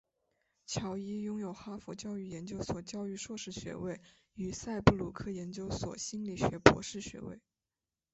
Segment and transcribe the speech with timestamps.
[0.65, 4.01] 乔伊拥有哈佛教育研究所教育硕士学位
[4.33, 7.39] 与赛布鲁克研究所心理学博士学位。